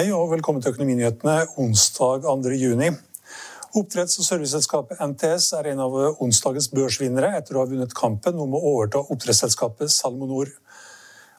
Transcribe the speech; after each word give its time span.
Hei 0.00 0.06
og 0.16 0.30
velkommen 0.30 0.62
til 0.64 0.72
Økonominyhetene 0.72 1.58
onsdag 1.60 2.22
2. 2.24 2.52
juni. 2.56 2.86
Oppdretts- 3.76 4.16
og 4.22 4.24
serviceselskapet 4.24 5.02
NTS 5.04 5.50
er 5.58 5.66
en 5.74 5.82
av 5.84 5.96
onsdagens 6.24 6.70
børsvinnere 6.72 7.34
etter 7.36 7.58
å 7.58 7.60
ha 7.60 7.68
vunnet 7.68 7.92
kampen 7.92 8.40
om 8.40 8.56
å 8.56 8.62
overta 8.70 9.02
oppdrettsselskapet 9.02 9.92
Salmonor. 9.92 10.54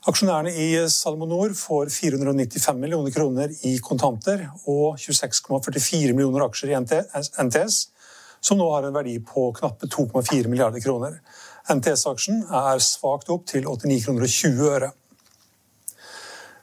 Aksjonærene 0.06 0.54
i 0.54 0.68
Salmonor 0.94 1.56
får 1.58 1.90
495 1.96 2.78
millioner 2.84 3.16
kroner 3.18 3.58
i 3.66 3.74
kontanter 3.82 4.46
og 4.70 5.02
26,44 5.08 6.14
millioner 6.14 6.46
aksjer 6.46 6.76
i 6.76 6.78
NTS, 6.86 7.82
som 8.46 8.62
nå 8.62 8.70
har 8.76 8.86
en 8.86 9.00
verdi 9.00 9.18
på 9.26 9.50
knappe 9.58 9.90
2,4 9.90 10.54
milliarder 10.54 10.86
kroner. 10.86 11.18
NTS-aksjen 11.66 12.46
er 12.46 12.90
svakt 12.94 13.34
opp 13.34 13.50
til 13.50 13.66
89,20 13.66 14.06
kroner 14.06 14.30
og 14.30 14.36
20 14.38 14.76
øre. 14.78 14.96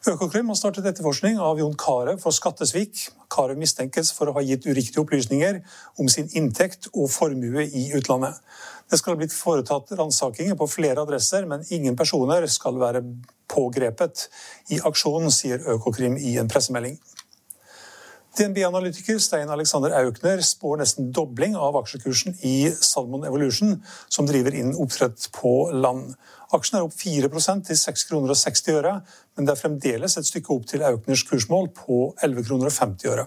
Økokrim 0.06 0.46
har 0.46 0.54
startet 0.54 0.86
etterforskning 0.86 1.40
av 1.42 1.58
Jon 1.58 1.74
Carew 1.74 2.20
for 2.22 2.34
skattesvik. 2.34 3.00
Carew 3.34 3.58
mistenkes 3.58 4.12
for 4.14 4.30
å 4.30 4.34
ha 4.36 4.44
gitt 4.46 4.68
uriktige 4.68 5.02
opplysninger 5.02 5.58
om 5.98 6.06
sin 6.12 6.28
inntekt 6.38 6.86
og 6.92 7.10
formue 7.10 7.64
i 7.66 7.88
utlandet. 7.98 8.38
Det 8.86 9.00
skal 9.00 9.16
ha 9.16 9.18
blitt 9.18 9.34
foretatt 9.34 9.90
ransakinger 9.98 10.54
på 10.60 10.70
flere 10.70 11.02
adresser, 11.02 11.48
men 11.50 11.66
ingen 11.74 11.98
personer 11.98 12.46
skal 12.46 12.78
være 12.78 13.02
pågrepet 13.50 14.28
i 14.70 14.78
aksjonen, 14.86 15.34
sier 15.34 15.66
Økokrim 15.74 16.14
i 16.14 16.36
en 16.38 16.48
pressemelding. 16.48 16.94
DNB-analytiker 18.38 19.18
Stein 19.18 19.50
Alexander 19.50 19.90
Aukner 19.98 20.38
spår 20.46 20.78
nesten 20.78 21.08
dobling 21.14 21.56
av 21.58 21.74
aksjekursen 21.80 22.36
i 22.46 22.70
Salmon 22.70 23.24
Evolution, 23.26 23.72
som 24.06 24.28
driver 24.28 24.54
inn 24.54 24.76
oppdrett 24.78 25.26
på 25.34 25.52
land. 25.74 26.12
Aksjen 26.54 26.78
er 26.78 26.86
opp 26.86 26.94
4 26.94 27.26
til 27.32 27.80
6,60 27.80 28.06
kroner 28.12 28.34
og 28.34 28.38
60 28.38 28.76
øre, 28.78 28.94
men 29.34 29.48
det 29.48 29.54
er 29.54 29.62
fremdeles 29.62 30.14
et 30.20 30.28
stykke 30.30 30.54
opp 30.54 30.70
til 30.70 30.86
Aukners 30.86 31.26
kursmål 31.26 31.72
på 31.74 31.98
11,50 32.14 32.46
kroner 32.46 32.70
og 32.70 32.76
50 32.78 33.10
øre. 33.10 33.26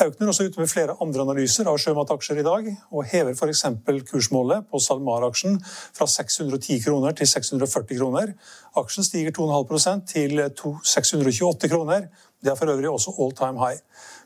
Aukner 0.00 0.24
er 0.24 0.30
også 0.32 0.46
ute 0.48 0.60
med 0.62 0.68
flere 0.70 0.94
andre 1.04 1.24
analyser 1.26 1.68
av 1.68 1.76
sjømataksjer 1.76 2.38
i 2.40 2.44
dag, 2.46 2.68
og 2.88 3.08
hever 3.10 3.34
f.eks. 3.36 3.66
kursmålet 4.08 4.64
på 4.72 4.80
SalMar-aksjen 4.80 5.58
fra 5.66 6.06
610 6.08 6.78
kroner 6.86 7.12
til 7.18 7.28
640 7.28 7.98
kroner. 7.98 8.32
Aksjen 8.80 9.04
stiger 9.04 9.34
2,5% 9.36 10.06
til 10.08 10.40
628 10.40 11.68
kroner. 11.68 12.06
Det 12.40 12.48
er 12.48 12.56
for 12.56 12.72
øvrig 12.72 12.88
også 12.88 13.12
all 13.20 13.34
time 13.36 13.60
high. 13.60 13.82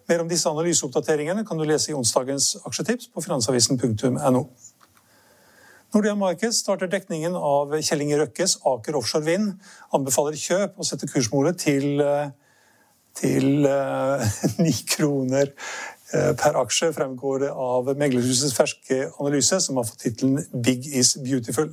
Mer 0.07 0.23
om 0.23 0.31
disse 0.31 0.53
analyseoppdateringene 0.53 1.43
kan 1.49 1.59
du 1.59 1.67
lese 1.67 1.91
i 1.91 1.99
onsdagens 1.99 2.53
aksjetips 2.63 3.11
på 3.11 3.25
finansavisen.no. 3.27 4.45
Nordea 5.95 6.15
Markets 6.19 6.63
starter 6.63 6.91
dekningen 6.91 7.35
av 7.35 7.75
Kjell 7.81 8.07
Inge 8.07 8.23
Røkkes 8.23 8.61
Aker 8.67 9.01
Offshore 9.01 9.27
Vind. 9.27 9.51
Anbefaler 9.95 10.39
kjøp 10.39 10.79
og 10.79 10.87
setter 10.87 11.11
kursmålet 11.11 11.59
til, 11.67 11.99
til 13.19 13.67
9 14.67 14.73
kroner 14.97 15.53
per 16.15 16.55
aksje, 16.61 16.93
fremgår 16.95 17.41
det 17.43 17.51
av 17.51 17.89
meglerhusets 17.99 18.55
ferske 18.55 19.01
analyse, 19.19 19.59
som 19.61 19.81
har 19.81 19.87
fått 19.89 20.05
tittelen 20.05 20.45
'Big 20.53 20.87
is 20.87 21.17
beautiful'. 21.19 21.73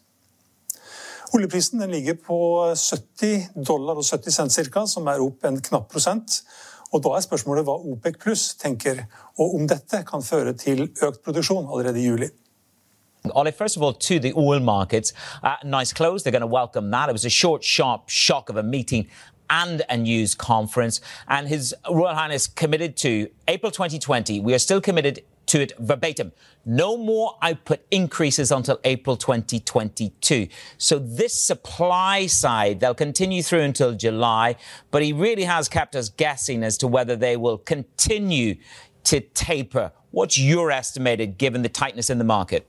Oljeprisen 1.32 1.86
ligger 1.90 2.18
på 2.26 2.40
70 2.74 3.54
dollar 3.68 3.94
og 3.94 4.04
70 4.04 4.34
cent 4.34 4.74
ca., 4.74 4.82
som 4.86 5.06
er 5.06 5.22
opp 5.22 5.46
en 5.46 5.62
knapp 5.62 5.86
prosent. 5.92 6.42
Og 6.92 7.00
Da 7.06 7.14
er 7.16 7.22
spørsmålet 7.24 7.64
hva 7.64 7.78
OPEC 7.78 8.18
pluss 8.20 8.54
tenker, 8.60 9.06
og 9.38 9.54
om 9.54 9.68
dette 9.68 10.02
kan 10.04 10.22
føre 10.22 10.52
til 10.58 10.90
økt 10.90 11.22
produksjon 11.24 11.70
allerede 11.70 12.02
i 12.02 12.10
juli. 12.10 12.28
Ole, 13.30 13.52
first 13.52 13.76
of 13.76 13.82
all, 13.82 13.92
to 13.92 14.18
the 14.18 14.32
oil 14.36 14.58
markets, 14.58 15.12
uh, 15.42 15.56
nice 15.64 15.92
close. 15.92 16.22
They're 16.22 16.32
going 16.32 16.40
to 16.40 16.46
welcome 16.46 16.90
that. 16.90 17.08
It 17.08 17.12
was 17.12 17.24
a 17.24 17.30
short, 17.30 17.62
sharp 17.62 18.08
shock 18.08 18.48
of 18.48 18.56
a 18.56 18.62
meeting 18.62 19.08
and 19.48 19.82
a 19.88 19.96
news 19.96 20.34
conference. 20.34 21.00
And 21.28 21.46
His 21.46 21.74
Royal 21.88 22.14
Highness 22.14 22.46
committed 22.46 22.96
to 22.98 23.28
April 23.46 23.70
2020. 23.70 24.40
We 24.40 24.54
are 24.54 24.58
still 24.58 24.80
committed 24.80 25.22
to 25.46 25.60
it 25.60 25.72
verbatim. 25.78 26.32
No 26.64 26.96
more 26.96 27.36
output 27.42 27.80
increases 27.90 28.50
until 28.50 28.80
April 28.84 29.16
2022. 29.16 30.48
So 30.78 30.98
this 30.98 31.40
supply 31.40 32.26
side, 32.26 32.80
they'll 32.80 32.94
continue 32.94 33.42
through 33.42 33.60
until 33.60 33.92
July, 33.92 34.56
but 34.90 35.02
he 35.02 35.12
really 35.12 35.44
has 35.44 35.68
kept 35.68 35.94
us 35.94 36.08
guessing 36.08 36.62
as 36.64 36.78
to 36.78 36.88
whether 36.88 37.16
they 37.16 37.36
will 37.36 37.58
continue 37.58 38.56
to 39.04 39.20
taper. 39.20 39.92
What's 40.10 40.38
your 40.38 40.70
estimated 40.70 41.38
given 41.38 41.62
the 41.62 41.68
tightness 41.68 42.08
in 42.08 42.18
the 42.18 42.24
market? 42.24 42.66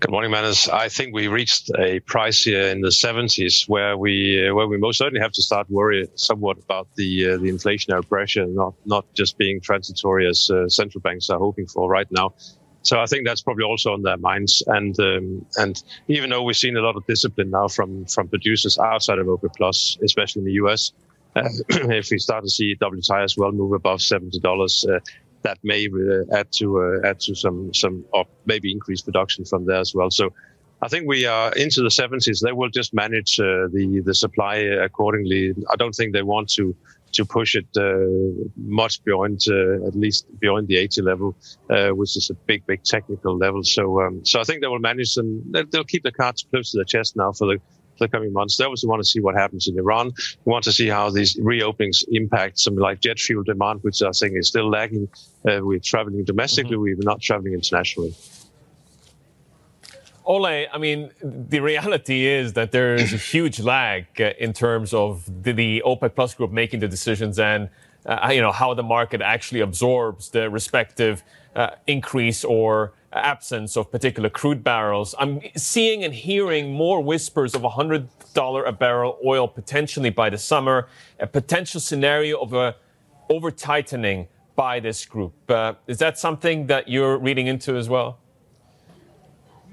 Good 0.00 0.12
morning, 0.12 0.30
Manus. 0.30 0.68
I 0.68 0.88
think 0.88 1.12
we 1.12 1.26
reached 1.26 1.72
a 1.76 1.98
price 1.98 2.44
here 2.44 2.68
in 2.68 2.82
the 2.82 2.90
70s 2.90 3.68
where 3.68 3.96
we 3.96 4.46
uh, 4.48 4.54
where 4.54 4.68
we 4.68 4.78
most 4.78 4.98
certainly 4.98 5.20
have 5.20 5.32
to 5.32 5.42
start 5.42 5.68
worrying 5.68 6.06
somewhat 6.14 6.56
about 6.56 6.86
the 6.94 7.30
uh, 7.30 7.36
the 7.38 7.48
inflationary 7.48 8.08
pressure, 8.08 8.46
not 8.46 8.74
not 8.86 9.12
just 9.14 9.36
being 9.38 9.60
transitory 9.60 10.28
as 10.28 10.50
uh, 10.50 10.68
central 10.68 11.00
banks 11.00 11.28
are 11.30 11.38
hoping 11.40 11.66
for 11.66 11.90
right 11.90 12.06
now. 12.12 12.32
So 12.82 13.00
I 13.00 13.06
think 13.06 13.26
that's 13.26 13.42
probably 13.42 13.64
also 13.64 13.92
on 13.92 14.02
their 14.02 14.18
minds. 14.18 14.62
And 14.68 14.98
um, 15.00 15.44
and 15.56 15.82
even 16.06 16.30
though 16.30 16.44
we've 16.44 16.56
seen 16.56 16.76
a 16.76 16.80
lot 16.80 16.94
of 16.94 17.04
discipline 17.08 17.50
now 17.50 17.66
from 17.66 18.04
from 18.04 18.28
producers 18.28 18.78
outside 18.78 19.18
of 19.18 19.26
OPEC 19.26 19.56
Plus, 19.56 19.98
especially 20.04 20.42
in 20.42 20.46
the 20.46 20.58
US, 20.64 20.92
uh, 21.34 21.42
if 21.70 22.10
we 22.12 22.18
start 22.18 22.44
to 22.44 22.50
see 22.50 22.76
WTI 22.76 23.24
as 23.24 23.36
well 23.36 23.50
move 23.50 23.72
above 23.72 24.00
seventy 24.00 24.38
dollars, 24.38 24.86
uh, 24.88 25.00
that 25.48 25.58
may 25.62 25.82
uh, 25.88 26.38
add 26.38 26.48
to 26.58 26.66
uh, 26.84 27.08
add 27.08 27.18
to 27.26 27.32
some 27.34 27.58
some 27.82 28.04
or 28.16 28.24
maybe 28.52 28.68
increase 28.78 29.02
production 29.08 29.44
from 29.50 29.64
there 29.68 29.82
as 29.86 29.92
well. 29.94 30.10
So 30.20 30.24
I 30.86 30.88
think 30.92 31.02
we 31.14 31.20
are 31.26 31.50
into 31.64 31.80
the 31.86 31.94
70s. 32.02 32.40
They 32.46 32.52
will 32.52 32.72
just 32.80 32.90
manage 33.04 33.32
uh, 33.40 33.44
the 33.76 34.02
the 34.08 34.14
supply 34.24 34.56
accordingly. 34.88 35.42
I 35.72 35.76
don't 35.82 35.96
think 35.98 36.12
they 36.12 36.26
want 36.36 36.48
to 36.58 36.64
to 37.16 37.24
push 37.24 37.50
it 37.60 37.70
uh, 37.76 38.08
much 38.82 38.94
beyond 39.04 39.38
uh, 39.48 39.88
at 39.88 39.94
least 40.04 40.26
beyond 40.44 40.68
the 40.68 40.76
80 40.76 41.02
level, 41.02 41.34
uh, 41.70 41.90
which 41.98 42.16
is 42.20 42.30
a 42.30 42.36
big 42.50 42.60
big 42.66 42.80
technical 42.84 43.34
level. 43.44 43.62
So 43.64 43.82
um, 44.02 44.14
so 44.30 44.40
I 44.40 44.44
think 44.44 44.60
they 44.60 44.70
will 44.72 44.86
manage 44.90 45.16
and 45.16 45.28
they'll 45.70 45.90
keep 45.94 46.04
the 46.08 46.16
cards 46.20 46.46
close 46.50 46.70
to 46.70 46.78
their 46.78 46.90
chest 46.94 47.16
now 47.16 47.32
for 47.32 47.46
the 47.50 47.58
the 47.98 48.08
coming 48.08 48.32
months. 48.32 48.56
They 48.56 48.64
also 48.64 48.86
want 48.86 49.00
to 49.00 49.08
see 49.08 49.20
what 49.20 49.34
happens 49.34 49.68
in 49.68 49.78
Iran. 49.78 50.12
We 50.44 50.50
want 50.50 50.64
to 50.64 50.72
see 50.72 50.88
how 50.88 51.10
these 51.10 51.36
reopenings 51.36 52.04
impact 52.08 52.58
something 52.58 52.80
like 52.80 53.00
jet 53.00 53.18
fuel 53.18 53.42
demand, 53.42 53.82
which 53.82 54.02
I 54.02 54.10
think 54.10 54.36
is 54.36 54.48
still 54.48 54.68
lagging. 54.68 55.08
Uh, 55.48 55.60
we're 55.62 55.78
traveling 55.78 56.24
domestically, 56.24 56.76
mm-hmm. 56.76 57.00
we're 57.00 57.12
not 57.12 57.20
traveling 57.20 57.54
internationally. 57.54 58.14
Ole, 60.28 60.66
I 60.70 60.76
mean, 60.78 61.10
the 61.22 61.60
reality 61.60 62.26
is 62.26 62.52
that 62.52 62.70
there 62.70 62.94
is 62.94 63.14
a 63.14 63.16
huge 63.16 63.60
lag 63.60 64.04
uh, 64.20 64.32
in 64.38 64.52
terms 64.52 64.92
of 64.92 65.24
the, 65.42 65.52
the, 65.52 65.82
OPEC 65.86 66.14
Plus 66.14 66.34
group 66.34 66.52
making 66.52 66.80
the 66.80 66.88
decisions 66.88 67.38
and 67.38 67.70
uh, 68.04 68.30
you 68.32 68.40
know 68.40 68.52
how 68.52 68.74
the 68.74 68.82
market 68.82 69.22
actually 69.22 69.60
absorbs 69.60 70.28
the 70.30 70.50
respective 70.50 71.22
uh, 71.56 71.70
increase 71.86 72.44
or 72.44 72.92
absence 73.12 73.76
of 73.76 73.90
particular 73.90 74.28
crude 74.28 74.62
barrels. 74.62 75.14
I'm 75.18 75.40
seeing 75.56 76.04
and 76.04 76.12
hearing 76.12 76.72
more 76.72 77.00
whispers 77.00 77.54
of 77.54 77.62
$100 77.62 78.68
a 78.68 78.72
barrel 78.72 79.18
oil 79.24 79.48
potentially 79.48 80.10
by 80.10 80.30
the 80.30 80.38
summer, 80.38 80.88
a 81.18 81.26
potential 81.26 81.80
scenario 81.80 82.40
of 82.40 82.52
a 82.52 82.76
over 83.30 83.50
tightening 83.50 84.28
by 84.56 84.80
this 84.80 85.04
group. 85.04 85.34
Uh, 85.50 85.74
is 85.86 85.98
that 85.98 86.18
something 86.18 86.66
that 86.66 86.88
you're 86.88 87.18
reading 87.18 87.46
into 87.46 87.76
as 87.76 87.88
well? 87.88 88.18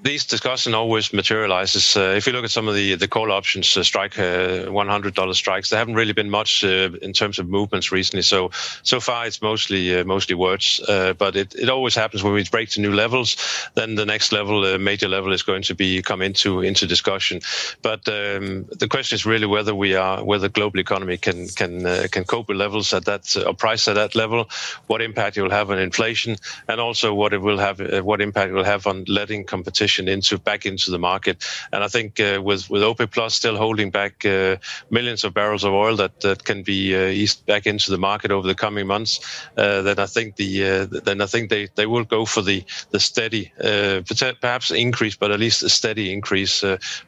These 0.06 0.24
discussion 0.24 0.76
always 0.76 1.12
materializes. 1.12 1.98
Uh, 1.98 2.14
if 2.16 2.28
you 2.28 2.34
look 2.34 2.46
at 2.46 2.52
some 2.52 2.68
of 2.68 2.76
the 2.76 2.94
the 2.94 3.08
call 3.08 3.32
options, 3.32 3.76
uh, 3.76 3.84
strike 3.84 4.20
uh, 4.20 4.72
one 4.72 4.88
hundred 4.88 5.16
dollar 5.16 5.34
strikes, 5.34 5.70
there 5.70 5.80
haven't 5.80 5.96
really 5.96 6.14
been 6.14 6.30
much 6.30 6.64
uh, 6.64 6.92
in 7.02 7.12
terms 7.12 7.40
of 7.40 7.50
movements 7.50 7.92
recently. 7.92 8.22
So 8.22 8.52
so 8.84 9.00
far 9.00 9.26
it's 9.26 9.42
mostly 9.42 10.00
uh, 10.00 10.04
mostly 10.06 10.36
words, 10.36 10.80
uh, 10.88 11.14
but 11.14 11.36
it, 11.36 11.56
it 11.56 11.70
always 11.70 11.96
happens 11.96 12.22
when 12.22 12.34
we 12.34 12.44
break 12.44 12.70
to 12.70 12.82
new 12.82 12.94
levels. 12.94 13.36
Then 13.74 13.96
the 13.96 14.06
next 14.06 14.32
level, 14.32 14.78
major 14.78 15.08
level, 15.08 15.34
is 15.34 15.42
going 15.42 15.64
to 15.64 15.74
be 15.74 16.04
come 16.04 16.22
into 16.22 16.62
into 16.62 16.86
discussion. 16.86 17.42
But 17.82 18.08
um, 18.08 18.66
the 18.80 18.88
question 18.88 19.16
is 19.16 19.26
really 19.26 19.48
whether 19.48 19.74
we 19.74 19.96
are 19.96 20.24
whether 20.24 20.48
the 20.48 20.54
global 20.54 20.80
economy 20.80 21.18
can 21.18 21.48
can 21.48 21.84
can 22.10 22.26
cope 22.26 22.48
with 22.50 22.58
levels 22.58 22.94
at 22.94 23.06
that 23.06 23.36
or 23.48 23.56
price 23.56 23.88
at 23.88 23.96
that 23.96 24.14
level, 24.14 24.50
what 24.86 25.02
impact 25.02 25.38
it 25.38 25.42
will 25.42 25.50
have 25.50 25.72
on 25.72 25.80
inflation, 25.80 26.36
and 26.68 26.80
also 26.80 27.12
what 27.12 27.34
it 27.34 27.42
will 27.42 27.58
have 27.58 27.80
what 28.06 28.22
impact 28.22 28.52
it 28.52 28.54
will 28.54 28.64
have 28.64 28.86
on 28.86 29.04
letting 29.08 29.44
competition 29.44 29.95
into 30.00 30.38
back 30.38 30.66
into 30.66 30.92
the 30.92 31.00
market. 31.00 31.44
And 31.72 31.84
I 31.84 31.88
think 31.88 32.20
uh, 32.20 32.42
with 32.44 32.70
with 32.70 32.82
OPEC 32.82 33.12
Plus 33.12 33.36
still 33.36 33.58
holding 33.58 33.92
back 33.92 34.26
uh, 34.26 34.58
millions 34.90 35.24
of 35.24 35.34
barrels 35.34 35.64
of 35.64 35.74
oil 35.74 35.96
that, 35.98 36.20
that 36.22 36.44
can 36.44 36.64
be 36.64 36.96
uh, 36.96 37.08
eased 37.08 37.46
back 37.46 37.66
into 37.66 37.92
the 37.92 37.98
market 37.98 38.32
over 38.32 38.48
the 38.48 38.56
coming 38.56 38.88
months, 38.88 39.20
uh, 39.58 39.82
then 39.82 40.00
I 40.00 40.06
think 40.06 40.36
the 40.36 40.64
uh, 40.64 41.00
then 41.04 41.22
I 41.22 41.26
think 41.26 41.50
they, 41.50 41.68
they 41.76 41.86
will 41.86 42.04
go 42.04 42.26
for 42.26 42.42
the 42.42 42.64
the 42.92 43.00
steady, 43.00 43.52
uh, 43.64 44.02
perhaps 44.42 44.72
increase, 44.72 45.16
but 45.16 45.32
at 45.32 45.40
least 45.40 45.64
a 45.64 45.70
steady 45.70 46.12
increase 46.12 46.64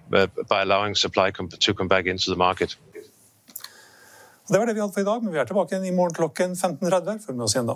by 0.10 0.62
allowing 0.62 0.96
supply 0.96 1.32
to 1.32 1.74
come 1.74 1.88
back 1.88 2.06
into 2.06 2.30
the 2.30 2.38
market. 2.38 2.76
Det 4.48 4.60
var 4.60 4.66
det 4.66 4.74
vi 4.74 4.80
hadde 4.80 4.94
for 4.94 5.02
i 5.02 5.04
dag, 5.04 5.24
men 5.24 5.34
vi 5.34 5.40
er 5.40 5.50
tilbake 5.50 5.76
igjen 5.76 5.90
i 5.90 5.96
morgen 5.96 6.16
klokken 6.16 6.56
15.30. 6.56 7.20
Følg 7.26 7.36
med 7.36 7.46
oss 7.50 7.58
igjen 7.58 7.68
da. 7.68 7.76